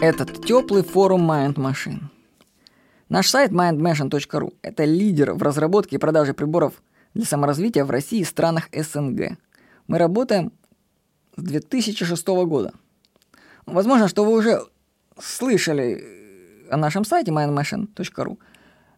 этот 0.00 0.44
теплый 0.44 0.84
форум 0.84 1.28
Mind 1.28 1.54
Machine. 1.54 2.02
Наш 3.08 3.28
сайт 3.28 3.50
mindmachine.ru– 3.50 4.54
это 4.62 4.84
лидер 4.84 5.32
в 5.32 5.42
разработке 5.42 5.96
и 5.96 5.98
продаже 5.98 6.34
приборов 6.34 6.74
для 7.14 7.24
саморазвития 7.24 7.84
в 7.84 7.90
России 7.90 8.20
и 8.20 8.24
странах 8.24 8.68
СНГ. 8.72 9.38
Мы 9.88 9.98
работаем 9.98 10.52
с 11.36 11.42
2006 11.42 12.26
года. 12.26 12.72
Возможно, 13.66 14.06
что 14.06 14.24
вы 14.24 14.38
уже 14.38 14.60
слышали 15.20 16.04
о 16.70 16.76
нашем 16.76 17.04
сайте 17.04 17.32
mindmachine.ru, 17.32 18.38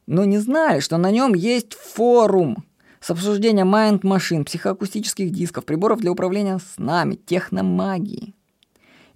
но 0.07 0.25
не 0.25 0.39
знали, 0.39 0.81
что 0.81 0.99
на 0.99 1.11
нем 1.11 1.35
есть 1.35 1.73
форум 1.73 2.65
с 3.01 3.11
обсуждением 3.11 3.75
Mind 3.75 4.01
Machine, 4.01 4.45
психоакустических 4.45 5.31
дисков, 5.31 5.65
приборов 5.65 6.01
для 6.01 6.13
управления 6.13 6.59
с 6.59 6.77
нами, 6.77 7.15
техномагии. 7.15 8.35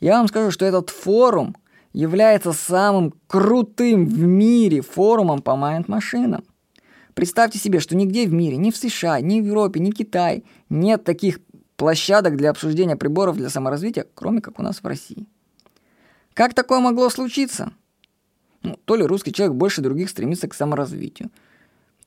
Я 0.01 0.19
вам 0.19 0.29
скажу, 0.29 0.51
что 0.51 0.64
этот 0.64 0.89
форум 0.89 1.55
является 1.95 2.53
самым 2.53 3.15
крутым 3.29 4.07
в 4.07 4.19
мире 4.19 4.83
форумом 4.83 5.41
по 5.41 5.57
майнд-машинам. 5.57 6.45
Представьте 7.15 7.59
себе, 7.59 7.79
что 7.79 7.97
нигде 7.97 8.27
в 8.27 8.33
мире, 8.33 8.57
ни 8.57 8.70
в 8.73 8.77
США, 8.77 9.20
ни 9.20 9.41
в 9.41 9.47
Европе, 9.47 9.80
ни 9.80 9.93
в 9.93 9.95
Китае 9.95 10.43
нет 10.69 11.05
таких 11.05 11.39
площадок 11.77 12.37
для 12.37 12.51
обсуждения 12.51 12.97
приборов 12.97 13.37
для 13.37 13.48
саморазвития, 13.48 14.07
кроме 14.15 14.41
как 14.41 14.59
у 14.59 14.62
нас 14.62 14.83
в 14.83 14.87
России. 14.87 15.27
Как 16.34 16.53
такое 16.53 16.80
могло 16.80 17.09
случиться? 17.11 17.73
Ну, 18.62 18.77
то 18.84 18.97
ли 18.97 19.05
русский 19.05 19.33
человек 19.33 19.55
больше 19.56 19.81
других 19.81 20.11
стремится 20.11 20.48
к 20.48 20.55
саморазвитию, 20.55 21.31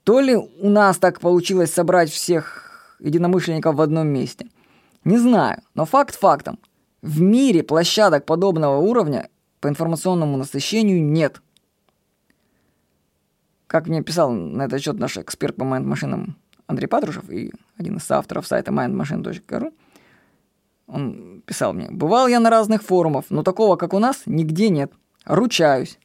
то 0.03 0.19
ли 0.19 0.35
у 0.35 0.69
нас 0.69 0.97
так 0.97 1.21
получилось 1.21 1.71
собрать 1.71 2.09
всех 2.09 2.97
единомышленников 2.99 3.75
в 3.75 3.81
одном 3.81 4.07
месте. 4.07 4.47
Не 5.05 5.17
знаю, 5.17 5.61
но 5.75 5.85
факт 5.85 6.15
фактом. 6.15 6.59
В 7.01 7.21
мире 7.21 7.63
площадок 7.63 8.25
подобного 8.25 8.77
уровня 8.77 9.29
по 9.59 9.67
информационному 9.67 10.37
насыщению 10.37 11.03
нет. 11.03 11.41
Как 13.67 13.87
мне 13.87 14.01
писал 14.01 14.31
на 14.31 14.63
этот 14.63 14.81
счет 14.81 14.97
наш 14.97 15.17
эксперт 15.17 15.55
по 15.55 15.65
майнд-машинам 15.65 16.37
Андрей 16.67 16.87
Патрушев 16.87 17.29
и 17.29 17.51
один 17.77 17.97
из 17.97 18.09
авторов 18.09 18.47
сайта 18.47 18.71
mindmachine.ru, 18.71 19.73
он 20.87 21.43
писал 21.45 21.73
мне, 21.73 21.87
«Бывал 21.89 22.27
я 22.27 22.39
на 22.39 22.49
разных 22.49 22.81
форумах, 22.81 23.25
но 23.29 23.43
такого, 23.43 23.75
как 23.75 23.93
у 23.93 23.99
нас, 23.99 24.23
нигде 24.25 24.69
нет. 24.69 24.93
Ручаюсь. 25.25 25.99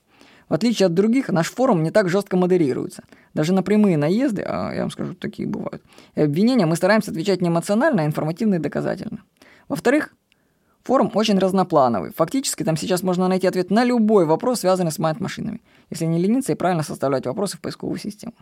В 0.49 0.55
отличие 0.55 0.87
от 0.87 0.95
других, 0.95 1.29
наш 1.29 1.51
форум 1.51 1.83
не 1.83 1.91
так 1.91 2.09
жестко 2.09 2.37
модерируется. 2.37 3.05
Даже 3.33 3.55
на 3.55 3.63
прямые 3.63 3.97
наезды, 3.97 4.43
а 4.43 4.73
я 4.75 4.81
вам 4.83 4.91
скажу, 4.91 5.15
такие 5.15 5.49
бывают, 5.49 5.83
и 6.15 6.21
обвинения 6.21 6.67
мы 6.67 6.77
стараемся 6.77 7.11
отвечать 7.11 7.41
не 7.41 7.49
эмоционально, 7.49 8.03
а 8.03 8.07
информативно 8.07 8.57
и 8.57 8.59
доказательно. 8.59 9.23
Во-вторых, 9.69 10.15
форум 10.85 11.11
очень 11.15 11.39
разноплановый. 11.39 12.13
Фактически 12.13 12.63
там 12.63 12.77
сейчас 12.77 13.03
можно 13.03 13.29
найти 13.29 13.47
ответ 13.47 13.71
на 13.71 13.85
любой 13.85 14.25
вопрос, 14.27 14.61
связанный 14.61 14.93
с 14.93 14.99
майнд-машинами, 14.99 15.61
если 15.91 16.05
не 16.07 16.21
лениться 16.21 16.53
и 16.53 16.57
правильно 16.57 16.83
составлять 16.83 17.27
вопросы 17.27 17.57
в 17.57 17.61
поисковую 17.61 17.99
систему. 17.99 18.35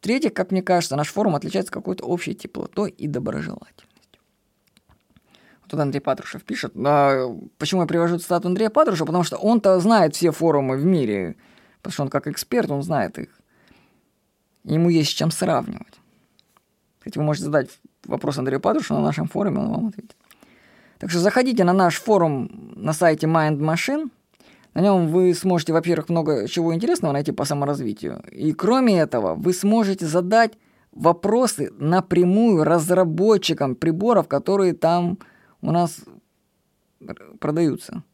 В-третьих, 0.00 0.34
как 0.34 0.50
мне 0.50 0.62
кажется, 0.62 0.96
наш 0.96 1.08
форум 1.08 1.36
отличается 1.36 1.72
какой-то 1.72 2.04
общей 2.04 2.34
теплотой 2.34 2.90
и 2.90 3.06
доброжелательностью. 3.06 3.88
Тут 5.68 5.80
Андрей 5.80 6.00
Патрушев 6.00 6.44
пишет. 6.44 6.72
А 6.76 7.28
почему 7.56 7.80
я 7.80 7.86
привожу 7.86 8.18
цитату 8.18 8.48
Андрея 8.48 8.68
Патрушева? 8.68 9.06
Потому 9.06 9.24
что 9.24 9.36
он-то 9.36 9.78
знает 9.80 10.14
все 10.14 10.30
форумы 10.30 10.76
в 10.76 10.84
мире. 10.84 11.36
Потому 11.80 11.92
что 11.92 12.02
он 12.02 12.08
как 12.10 12.26
эксперт, 12.26 12.70
он 12.70 12.82
знает 12.82 13.18
их. 13.18 13.28
Ему 14.64 14.90
есть 14.90 15.10
с 15.10 15.14
чем 15.14 15.30
сравнивать. 15.30 16.00
Кстати, 16.98 17.16
вы 17.16 17.24
можете 17.24 17.46
задать 17.46 17.70
вопрос 18.04 18.38
Андрею 18.38 18.60
Патрушеву 18.60 19.00
на 19.00 19.06
нашем 19.06 19.28
форуме, 19.28 19.60
он 19.60 19.70
вам 19.70 19.86
ответит. 19.86 20.16
Так 21.02 21.10
что 21.10 21.18
заходите 21.18 21.64
на 21.64 21.72
наш 21.72 22.00
форум 22.00 22.48
на 22.76 22.92
сайте 22.92 23.26
Mind 23.26 23.58
Machine. 23.58 24.08
На 24.72 24.82
нем 24.82 25.08
вы 25.08 25.34
сможете, 25.34 25.72
во-первых, 25.72 26.08
много 26.08 26.46
чего 26.46 26.72
интересного 26.72 27.12
найти 27.12 27.32
по 27.32 27.44
саморазвитию. 27.44 28.22
И 28.30 28.52
кроме 28.52 29.00
этого, 29.00 29.34
вы 29.34 29.52
сможете 29.52 30.06
задать 30.06 30.52
вопросы 30.92 31.72
напрямую 31.76 32.62
разработчикам 32.62 33.74
приборов, 33.74 34.28
которые 34.28 34.74
там 34.74 35.18
у 35.60 35.72
нас 35.72 36.04
продаются. 37.40 38.04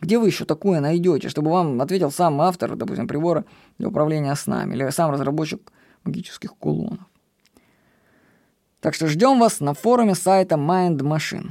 Где 0.00 0.18
вы 0.18 0.26
еще 0.26 0.44
такое 0.44 0.80
найдете, 0.80 1.28
чтобы 1.28 1.52
вам 1.52 1.80
ответил 1.80 2.10
сам 2.10 2.40
автор, 2.40 2.74
допустим, 2.74 3.06
прибора 3.06 3.44
для 3.78 3.86
управления 3.86 4.34
снами, 4.34 4.74
или 4.74 4.90
сам 4.90 5.12
разработчик 5.12 5.72
магических 6.02 6.56
кулонов. 6.56 7.06
Так 8.80 8.94
что 8.94 9.06
ждем 9.06 9.38
вас 9.38 9.60
на 9.60 9.74
форуме 9.74 10.16
сайта 10.16 10.56
Mind 10.56 10.98
Machine. 10.98 11.50